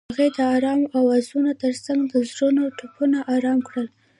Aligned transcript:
هغې 0.09 0.27
د 0.35 0.37
آرام 0.55 0.81
اوازونو 0.97 1.51
ترڅنګ 1.63 1.99
د 2.11 2.13
زړونو 2.29 2.61
ټپونه 2.77 3.17
آرام 3.35 3.59
کړل. 3.67 3.87